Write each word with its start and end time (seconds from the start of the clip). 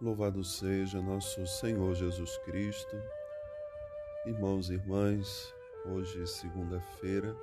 Louvado 0.00 0.44
seja 0.44 1.02
nosso 1.02 1.44
Senhor 1.44 1.92
Jesus 1.92 2.38
Cristo. 2.44 3.02
Irmãos 4.24 4.70
e 4.70 4.74
irmãs, 4.74 5.52
hoje, 5.86 6.24
segunda-feira, 6.24 7.34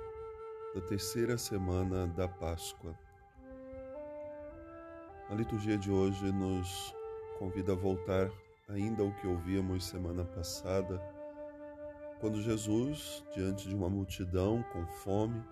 da 0.74 0.80
terceira 0.80 1.36
semana 1.36 2.06
da 2.06 2.26
Páscoa. 2.26 2.98
A 5.28 5.34
liturgia 5.34 5.76
de 5.76 5.90
hoje 5.90 6.32
nos 6.32 6.94
convida 7.38 7.72
a 7.72 7.76
voltar 7.76 8.30
ainda 8.70 9.02
ao 9.02 9.12
que 9.16 9.26
ouvíamos 9.26 9.84
semana 9.84 10.24
passada, 10.24 10.98
quando 12.20 12.40
Jesus, 12.40 13.22
diante 13.34 13.68
de 13.68 13.74
uma 13.74 13.90
multidão 13.90 14.62
com 14.72 14.86
fome, 14.86 15.44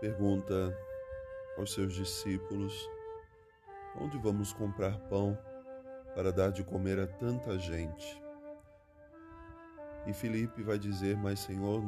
pergunta 0.00 0.76
aos 1.56 1.72
seus 1.72 1.94
discípulos: 1.94 2.90
Onde 4.00 4.18
vamos 4.18 4.52
comprar 4.52 4.98
pão 5.08 5.38
para 6.14 6.32
dar 6.32 6.50
de 6.50 6.62
comer 6.62 6.98
a 6.98 7.06
tanta 7.06 7.58
gente? 7.58 8.20
E 10.06 10.12
Filipe 10.12 10.62
vai 10.62 10.78
dizer: 10.78 11.16
Mas, 11.16 11.40
Senhor, 11.40 11.82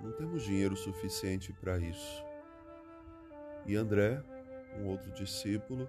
não 0.00 0.12
temos 0.12 0.42
dinheiro 0.42 0.76
suficiente 0.76 1.52
para 1.52 1.78
isso. 1.78 2.24
E 3.66 3.76
André, 3.76 4.22
um 4.78 4.86
outro 4.86 5.10
discípulo, 5.12 5.88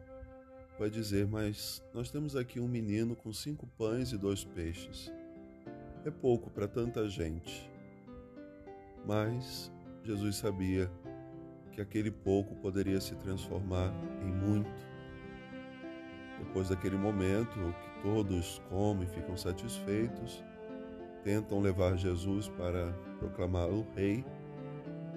vai 0.77 0.89
dizer: 0.89 1.27
Mas 1.27 1.83
nós 1.93 2.11
temos 2.11 2.35
aqui 2.35 2.59
um 2.59 2.67
menino 2.67 3.15
com 3.15 3.31
cinco 3.33 3.67
pães 3.77 4.11
e 4.11 4.17
dois 4.17 4.43
peixes. 4.43 5.11
É 6.05 6.11
pouco 6.11 6.49
para 6.49 6.67
tanta 6.67 7.07
gente. 7.07 7.69
Mas 9.05 9.71
Jesus 10.03 10.35
sabia 10.35 10.91
que 11.71 11.81
aquele 11.81 12.11
pouco 12.11 12.55
poderia 12.55 12.99
se 12.99 13.15
transformar 13.15 13.93
em 14.21 14.31
muito. 14.31 14.90
Depois 16.51 16.67
daquele 16.67 16.97
momento 16.97 17.49
que 17.55 18.01
todos 18.03 18.61
comem, 18.69 19.07
ficam 19.07 19.37
satisfeitos, 19.37 20.43
tentam 21.23 21.61
levar 21.61 21.95
Jesus 21.95 22.49
para 22.49 22.91
proclamá-lo 23.19 23.87
rei, 23.95 24.25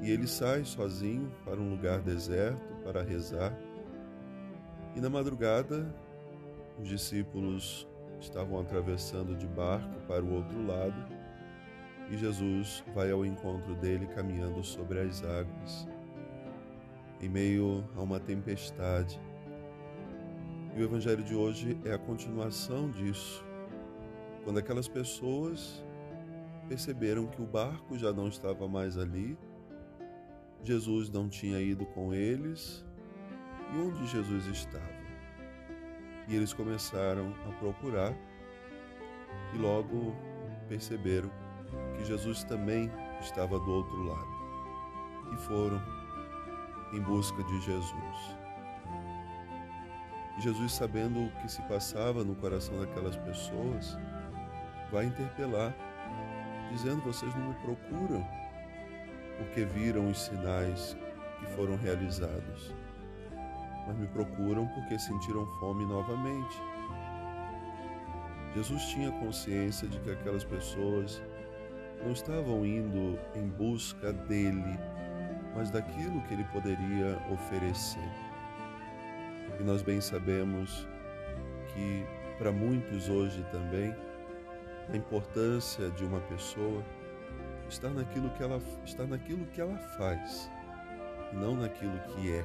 e 0.00 0.10
ele 0.10 0.28
sai 0.28 0.64
sozinho 0.64 1.32
para 1.44 1.58
um 1.58 1.70
lugar 1.70 2.00
deserto 2.00 2.74
para 2.84 3.02
rezar 3.02 3.52
e 4.96 5.00
na 5.00 5.10
madrugada, 5.10 5.92
os 6.78 6.88
discípulos 6.88 7.86
estavam 8.20 8.60
atravessando 8.60 9.36
de 9.36 9.46
barco 9.46 10.00
para 10.06 10.22
o 10.22 10.34
outro 10.34 10.64
lado 10.64 10.94
e 12.10 12.16
Jesus 12.16 12.84
vai 12.94 13.10
ao 13.10 13.26
encontro 13.26 13.74
dele 13.74 14.06
caminhando 14.06 14.62
sobre 14.62 15.00
as 15.00 15.22
águas, 15.24 15.88
em 17.20 17.28
meio 17.28 17.84
a 17.96 18.02
uma 18.02 18.20
tempestade. 18.20 19.20
E 20.76 20.80
o 20.80 20.82
Evangelho 20.82 21.22
de 21.22 21.36
hoje 21.36 21.78
é 21.84 21.92
a 21.92 21.98
continuação 21.98 22.90
disso, 22.90 23.44
quando 24.42 24.58
aquelas 24.58 24.88
pessoas 24.88 25.84
perceberam 26.68 27.28
que 27.28 27.40
o 27.40 27.46
barco 27.46 27.96
já 27.96 28.12
não 28.12 28.26
estava 28.26 28.66
mais 28.66 28.98
ali, 28.98 29.38
Jesus 30.64 31.08
não 31.10 31.28
tinha 31.28 31.60
ido 31.60 31.86
com 31.86 32.12
eles 32.12 32.84
e 33.72 33.78
onde 33.78 34.04
Jesus 34.08 34.46
estava. 34.46 35.04
E 36.26 36.34
eles 36.34 36.52
começaram 36.52 37.32
a 37.48 37.52
procurar 37.60 38.12
e 39.54 39.58
logo 39.58 40.12
perceberam 40.68 41.30
que 41.96 42.04
Jesus 42.04 42.42
também 42.42 42.90
estava 43.20 43.60
do 43.60 43.70
outro 43.70 44.02
lado. 44.02 44.34
E 45.32 45.36
foram 45.36 45.80
em 46.92 47.00
busca 47.00 47.44
de 47.44 47.60
Jesus. 47.60 48.43
Jesus, 50.38 50.72
sabendo 50.72 51.26
o 51.26 51.30
que 51.40 51.48
se 51.50 51.62
passava 51.62 52.24
no 52.24 52.34
coração 52.34 52.78
daquelas 52.80 53.16
pessoas, 53.16 53.96
vai 54.90 55.06
interpelar, 55.06 55.72
dizendo: 56.72 57.02
Vocês 57.02 57.34
não 57.34 57.48
me 57.48 57.54
procuram 57.54 58.26
porque 59.38 59.64
viram 59.64 60.08
os 60.10 60.20
sinais 60.20 60.96
que 61.38 61.46
foram 61.54 61.76
realizados 61.76 62.74
mas 63.86 63.96
me 63.96 64.06
procuram 64.08 64.66
porque 64.68 64.98
sentiram 64.98 65.46
fome 65.58 65.84
novamente. 65.84 66.62
Jesus 68.54 68.84
tinha 68.86 69.10
consciência 69.12 69.88
de 69.88 69.98
que 70.00 70.10
aquelas 70.10 70.44
pessoas 70.44 71.22
não 72.02 72.12
estavam 72.12 72.64
indo 72.64 73.18
em 73.34 73.48
busca 73.48 74.12
dele, 74.12 74.78
mas 75.54 75.70
daquilo 75.70 76.20
que 76.22 76.34
ele 76.34 76.44
poderia 76.44 77.20
oferecer. 77.32 78.08
E 79.60 79.62
nós 79.62 79.82
bem 79.82 80.00
sabemos 80.00 80.86
que 81.72 82.04
para 82.38 82.50
muitos 82.50 83.08
hoje 83.08 83.44
também 83.52 83.94
a 84.88 84.96
importância 84.96 85.90
de 85.90 86.04
uma 86.04 86.20
pessoa 86.20 86.84
está 87.68 87.88
naquilo 87.88 88.30
que 88.30 88.42
ela 88.42 88.60
está 88.84 89.06
naquilo 89.06 89.46
que 89.46 89.60
ela 89.60 89.76
faz, 89.96 90.50
não 91.32 91.56
naquilo 91.56 91.98
que 92.00 92.32
é. 92.32 92.44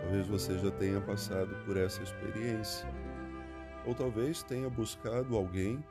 Talvez 0.00 0.26
você 0.26 0.58
já 0.58 0.70
tenha 0.70 1.00
passado 1.00 1.54
por 1.64 1.76
essa 1.76 2.02
experiência. 2.02 2.88
Ou 3.86 3.94
talvez 3.94 4.42
tenha 4.42 4.68
buscado 4.68 5.36
alguém 5.36 5.82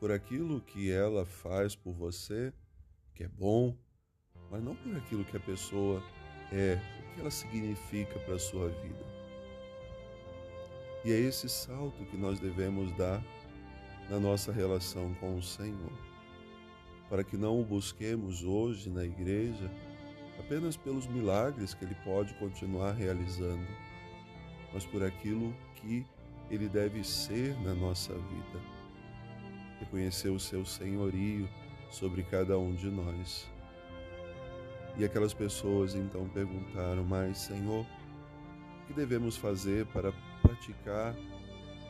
por 0.00 0.10
aquilo 0.10 0.60
que 0.60 0.90
ela 0.90 1.24
faz 1.24 1.74
por 1.74 1.92
você, 1.92 2.52
que 3.14 3.24
é 3.24 3.28
bom, 3.28 3.76
mas 4.50 4.62
não 4.62 4.74
por 4.74 4.96
aquilo 4.96 5.24
que 5.24 5.36
a 5.36 5.40
pessoa 5.40 6.02
é, 6.52 6.78
o 7.00 7.14
que 7.14 7.20
ela 7.20 7.30
significa 7.30 8.18
para 8.20 8.34
a 8.34 8.38
sua 8.38 8.68
vida. 8.68 9.07
E 11.04 11.12
é 11.12 11.16
esse 11.18 11.48
salto 11.48 12.04
que 12.06 12.16
nós 12.16 12.40
devemos 12.40 12.92
dar 12.96 13.22
na 14.10 14.18
nossa 14.18 14.52
relação 14.52 15.14
com 15.14 15.36
o 15.36 15.42
Senhor, 15.42 15.92
para 17.08 17.22
que 17.22 17.36
não 17.36 17.60
o 17.60 17.64
busquemos 17.64 18.42
hoje 18.42 18.90
na 18.90 19.04
igreja 19.04 19.70
apenas 20.38 20.76
pelos 20.76 21.06
milagres 21.06 21.74
que 21.74 21.84
ele 21.84 21.96
pode 22.04 22.32
continuar 22.34 22.92
realizando, 22.92 23.66
mas 24.72 24.84
por 24.84 25.02
aquilo 25.02 25.54
que 25.76 26.06
ele 26.50 26.68
deve 26.68 27.04
ser 27.04 27.54
na 27.60 27.74
nossa 27.74 28.14
vida. 28.14 28.60
Reconhecer 29.80 30.30
o 30.30 30.40
seu 30.40 30.64
senhorio 30.64 31.48
sobre 31.90 32.22
cada 32.22 32.58
um 32.58 32.74
de 32.74 32.90
nós. 32.90 33.48
E 34.96 35.04
aquelas 35.04 35.34
pessoas 35.34 35.94
então 35.94 36.28
perguntaram: 36.28 37.04
Mas, 37.04 37.38
Senhor, 37.38 37.84
o 37.84 38.86
que 38.86 38.92
devemos 38.92 39.36
fazer 39.36 39.86
para 39.86 40.12
praticar 40.58 41.14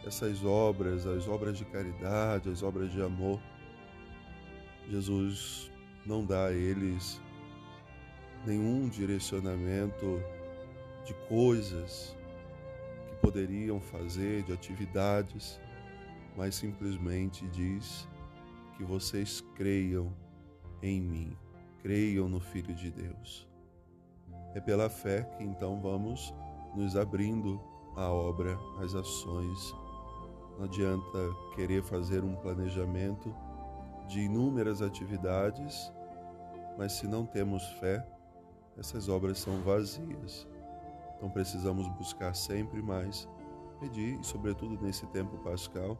essas 0.06 0.44
obras, 0.44 1.06
as 1.06 1.26
obras 1.26 1.58
de 1.58 1.64
caridade, 1.64 2.48
as 2.48 2.62
obras 2.62 2.92
de 2.92 3.02
amor? 3.02 3.40
Jesus 4.88 5.70
não 6.06 6.24
dá 6.24 6.46
a 6.46 6.52
eles 6.52 7.20
nenhum 8.46 8.88
direcionamento 8.88 10.22
de 11.04 11.14
coisas 11.28 12.16
que 13.08 13.16
poderiam 13.16 13.80
fazer, 13.80 14.42
de 14.44 14.52
atividades, 14.52 15.60
mas 16.36 16.54
simplesmente 16.54 17.46
diz 17.48 18.08
que 18.76 18.84
vocês 18.84 19.42
creiam 19.56 20.14
em 20.82 21.00
mim, 21.00 21.36
creiam 21.82 22.28
no 22.28 22.40
Filho 22.40 22.74
de 22.74 22.90
Deus. 22.90 23.46
É 24.54 24.60
pela 24.60 24.88
fé 24.88 25.22
que 25.36 25.44
então 25.44 25.80
vamos 25.80 26.32
nos 26.74 26.96
abrindo 26.96 27.60
à 27.96 28.10
obra, 28.10 28.58
às 28.80 28.94
ações. 28.94 29.74
Não 30.56 30.64
adianta 30.64 31.18
querer 31.54 31.82
fazer 31.82 32.24
um 32.24 32.34
planejamento 32.36 33.34
de 34.08 34.20
inúmeras 34.20 34.82
atividades, 34.82 35.92
mas 36.76 36.92
se 36.92 37.06
não 37.06 37.26
temos 37.26 37.64
fé, 37.80 38.06
essas 38.76 39.08
obras 39.08 39.38
são 39.38 39.60
vazias. 39.60 40.46
Então 41.16 41.28
precisamos 41.28 41.88
buscar 41.88 42.34
sempre 42.34 42.80
mais, 42.80 43.28
pedir 43.80 44.20
e, 44.20 44.24
sobretudo 44.24 44.80
nesse 44.80 45.06
tempo 45.08 45.36
pascal, 45.38 45.98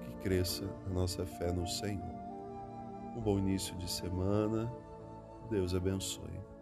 que 0.00 0.10
cresça 0.22 0.68
a 0.86 0.88
nossa 0.90 1.24
fé 1.24 1.52
no 1.52 1.66
Senhor. 1.66 2.14
Um 3.16 3.20
bom 3.20 3.38
início 3.38 3.74
de 3.76 3.90
semana. 3.90 4.70
Deus 5.48 5.74
abençoe. 5.74 6.55